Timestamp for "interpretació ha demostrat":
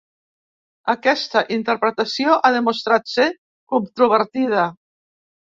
1.57-3.13